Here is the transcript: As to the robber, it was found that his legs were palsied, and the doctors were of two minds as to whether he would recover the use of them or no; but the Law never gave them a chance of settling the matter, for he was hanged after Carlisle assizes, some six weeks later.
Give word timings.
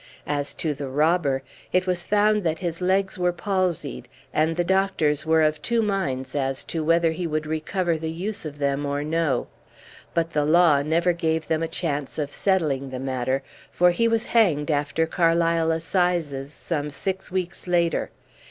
As 0.25 0.55
to 0.55 0.73
the 0.73 0.87
robber, 0.87 1.43
it 1.71 1.85
was 1.85 2.05
found 2.05 2.41
that 2.43 2.57
his 2.57 2.81
legs 2.81 3.19
were 3.19 3.31
palsied, 3.31 4.07
and 4.33 4.55
the 4.55 4.63
doctors 4.63 5.27
were 5.27 5.43
of 5.43 5.61
two 5.61 5.83
minds 5.83 6.33
as 6.33 6.63
to 6.63 6.83
whether 6.83 7.11
he 7.11 7.27
would 7.27 7.45
recover 7.45 7.97
the 7.99 8.09
use 8.09 8.43
of 8.43 8.57
them 8.57 8.87
or 8.87 9.03
no; 9.03 9.45
but 10.15 10.31
the 10.33 10.43
Law 10.43 10.81
never 10.81 11.13
gave 11.13 11.47
them 11.47 11.61
a 11.61 11.67
chance 11.67 12.17
of 12.17 12.31
settling 12.31 12.89
the 12.89 12.97
matter, 12.99 13.43
for 13.71 13.91
he 13.91 14.07
was 14.07 14.25
hanged 14.25 14.71
after 14.71 15.05
Carlisle 15.05 15.69
assizes, 15.71 16.51
some 16.51 16.89
six 16.89 17.31
weeks 17.31 17.67
later. 17.67 18.09